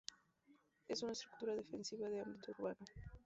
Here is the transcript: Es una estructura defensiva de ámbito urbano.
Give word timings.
Es 0.87 1.03
una 1.03 1.11
estructura 1.11 1.53
defensiva 1.53 2.09
de 2.09 2.21
ámbito 2.21 2.51
urbano. 2.57 2.77